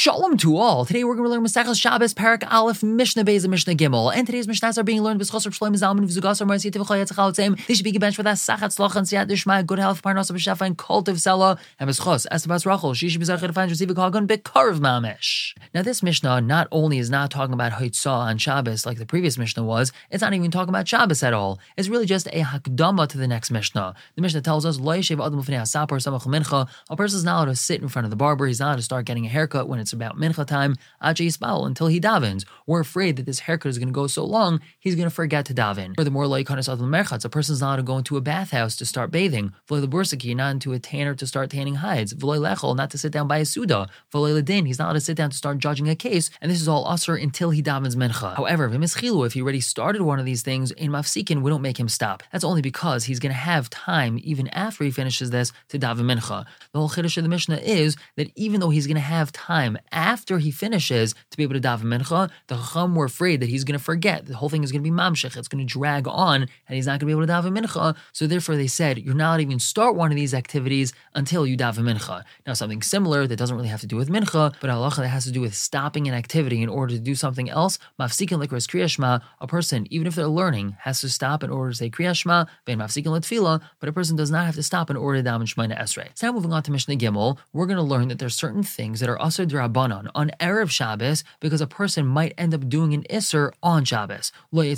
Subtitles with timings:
[0.00, 0.86] Shalom to all.
[0.86, 4.10] Today we're going to learn Masechas Shabbos, Perek Aleph, Mishnah Beis, and Mishnah Gimel.
[4.16, 7.66] And today's Mishnahs are being learned B'schos Shloim Zalman V'zugas Marzi Tivchol Yitzchal Tzim.
[7.66, 10.36] They should be bench with us Sachat Sloch and Siyat Dishma, good health, Parnas of
[10.36, 12.94] Shafa, and Cult of Sela, and B'schos Estabas Rachel.
[12.94, 15.52] She should be Zachar to find Receive Kagon Bekarv Mamish.
[15.74, 19.36] Now this Mishnah not only is not talking about Hoitzah on Shabbos like the previous
[19.36, 21.60] Mishnah was, it's not even talking about Shabbos at all.
[21.76, 23.94] It's really just a hakdama to the next Mishnah.
[24.14, 26.66] The Mishnah tells us Lo Yeshev Adam L'fnei Hasapar Samach Mincha.
[26.88, 28.46] A person is not allowed to sit in front of the barber.
[28.46, 31.86] He's not allowed to start getting a haircut when it's about Mincha time time until
[31.86, 32.44] he davens.
[32.66, 35.46] We're afraid that this haircut is going to go so long, he's going to forget
[35.46, 35.96] to daven.
[35.96, 39.52] Furthermore, like merchatz, a person's not to go into a bathhouse to start bathing.
[39.68, 42.14] V'loy bursaki, not into a tanner to start tanning hides.
[42.14, 43.88] V'loy lechel, not to sit down by a suda.
[44.12, 46.30] V'loy ledin, he's not allowed to sit down to start judging a case.
[46.40, 48.36] And this is all usher until he davens mincha.
[48.36, 51.88] However, if he already started one of these things in mafsikin, we don't make him
[51.88, 52.22] stop.
[52.32, 56.06] That's only because he's going to have time even after he finishes this to daven
[56.10, 56.44] mincha.
[56.72, 59.78] The whole chiddush of the Mishnah is that even though he's going to have time
[59.92, 63.64] after he finishes to be able to daven mincha, the chacham were afraid that he's
[63.64, 64.26] going to forget.
[64.26, 65.36] The whole thing is going to be mamshech.
[65.36, 67.96] It's going to drag on, and he's not going to be able to daven mincha.
[68.12, 71.84] So therefore, they said you're not even start one of these activities until you daven
[71.84, 72.24] mincha.
[72.46, 75.24] Now, something similar that doesn't really have to do with mincha, but halacha that has
[75.24, 77.78] to do with stopping an activity in order to do something else.
[77.98, 79.22] Mafsikin likras kriyashma.
[79.40, 82.46] A person, even if they're learning, has to stop in order to say kriyashma.
[82.64, 83.60] Ben mafsikin letfila.
[83.78, 86.08] But a person does not have to stop in order to daven shmona esrei.
[86.14, 89.00] So now moving on to Mishnah Gimel, we're going to learn that there's certain things
[89.00, 93.04] that are asur drabanan on Erev Shabbos because a person might end up doing an
[93.04, 94.32] Isser on Shabbos.
[94.52, 94.74] A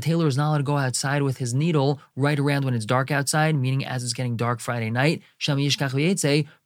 [0.00, 3.10] tailor is not allowed to go outside with his needle right around when it's dark
[3.10, 5.22] outside, meaning as it's getting dark Friday night.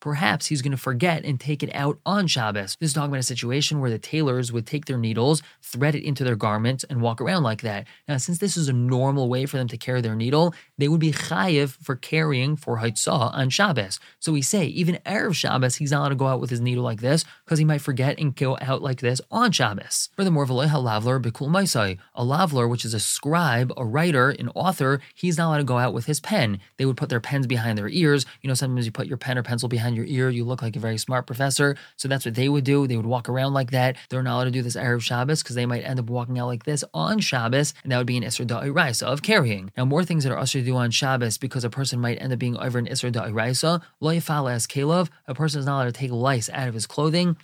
[0.01, 2.75] Perhaps he's going to forget and take it out on Shabbos.
[2.81, 6.05] This is talking about a situation where the tailors would take their needles, thread it
[6.05, 7.87] into their garments, and walk around like that.
[8.09, 11.01] Now, since this is a normal way for them to carry their needle, they would
[11.01, 14.01] be chayiv for carrying for Haitzah on Shabbos.
[14.21, 16.85] So we say, even Erev Shabbos, he's not allowed to go out with his needle
[16.85, 20.09] like this because he might forget and go out like this on Shabbos.
[20.17, 25.37] Furthermore, lavler bikul maisai, a lavler, which is a scribe, a writer, an author, he's
[25.37, 26.61] not allowed to go out with his pen.
[26.77, 28.27] They would put their pens behind their ears.
[28.43, 30.77] You know, sometimes you put your pen or pencil behind your ear, you look like
[30.77, 31.77] a very smart professor.
[31.97, 32.87] So that's what they would do.
[32.87, 33.97] They would walk around like that.
[34.09, 36.47] They're not allowed to do this Erev Shabbos because they might end up walking out
[36.47, 39.71] like this on Shabbos, and that would be an Isra Da'iraisa of carrying.
[39.77, 42.33] Now, more things that are usher to do on Shabbos because a person might end
[42.33, 43.83] up being over an Isra Da'iraisa.
[44.01, 46.87] Lo Yafala as Kalov, a person is not allowed to take lice out of his
[46.87, 47.37] clothing.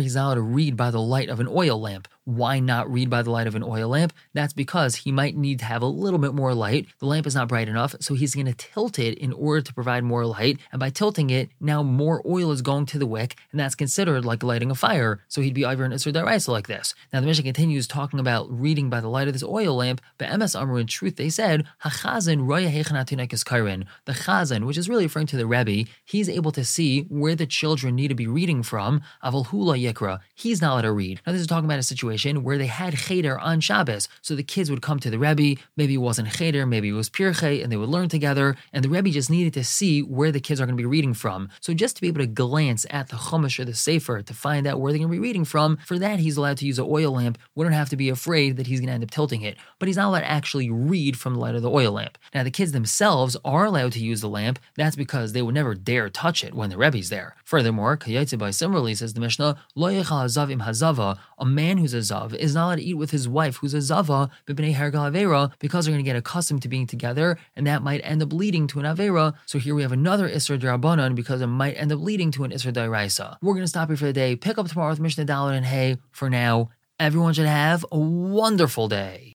[0.00, 2.08] He's allowed to read by the light of an oil lamp.
[2.28, 4.12] Why not read by the light of an oil lamp?
[4.34, 6.86] That's because he might need to have a little bit more light.
[6.98, 9.72] The lamp is not bright enough, so he's going to tilt it in order to
[9.72, 10.58] provide more light.
[10.70, 14.26] And by tilting it, now more oil is going to the wick, and that's considered
[14.26, 15.20] like lighting a fire.
[15.28, 16.94] So he'd be over an Isser Daraisa like this.
[17.14, 20.28] Now the Mishnah continues talking about reading by the light of this oil lamp, but
[20.28, 23.86] Emes Amru in truth they said, Hachazin Kairin.
[24.04, 27.46] The Chazan, which is really referring to the Rebbe, he's able to see where the
[27.46, 29.00] children need to be reading from.
[29.24, 30.20] Aval Hula Yikra.
[30.34, 31.22] He's not allowed to read.
[31.26, 34.08] Now this is talking about a situation situation where they had cheder on Shabbos.
[34.22, 37.08] So the kids would come to the Rebbe, maybe it wasn't cheder, maybe it was
[37.08, 38.56] pirche, and they would learn together.
[38.72, 41.14] And the Rebbe just needed to see where the kids are going to be reading
[41.14, 41.48] from.
[41.60, 44.66] So just to be able to glance at the Chumash or the Sefer to find
[44.66, 46.86] out where they're going to be reading from, for that he's allowed to use an
[46.88, 47.38] oil lamp.
[47.54, 49.56] We don't have to be afraid that he's going to end up tilting it.
[49.78, 52.18] But he's not allowed to actually read from the light of the oil lamp.
[52.34, 54.58] Now the kids themselves are allowed to use the lamp.
[54.76, 57.36] That's because they would never dare touch it when the Rebbe's there.
[57.44, 62.34] Furthermore, Kayetze by similarly says the Mishnah, Lo im hazava, a man who's a zav
[62.34, 65.84] is not allowed to eat with his wife, who's a zava, b'bnei hergal avera, because
[65.84, 68.80] they're going to get accustomed to being together, and that might end up leading to
[68.80, 69.34] an avera.
[69.46, 72.50] So here we have another isra derabanan because it might end up leading to an
[72.50, 73.36] isra deraisa.
[73.42, 74.36] We're going to stop here for the day.
[74.36, 75.96] Pick up tomorrow with Mishnah Dalet and Hey.
[76.10, 79.26] For now, everyone should have a wonderful day.